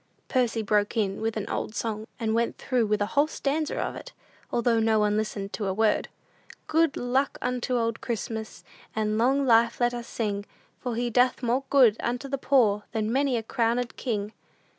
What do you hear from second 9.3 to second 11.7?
life let us sing, For he doeth more